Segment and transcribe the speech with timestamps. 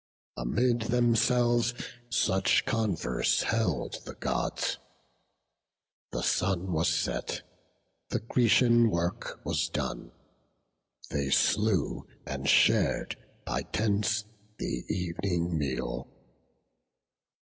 [0.35, 1.75] Amid themselves
[2.09, 4.79] such converse held the Gods.
[6.11, 7.43] The sun was set;
[8.09, 10.11] the Grecian work was done;
[11.11, 14.25] They slew, and shar'd, by tents,
[14.57, 16.07] the ev'ning meal.